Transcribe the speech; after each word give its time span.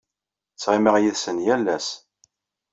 Ttɣimiɣ 0.55 0.95
yid-sen 0.99 1.37
yal 1.45 1.65
ass. 1.75 1.89